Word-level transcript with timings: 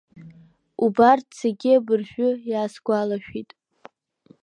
Убарҭ 0.83 1.27
зегьы 1.41 1.71
абыржәы 1.77 2.29
иаасгәалашәеит. 2.51 3.49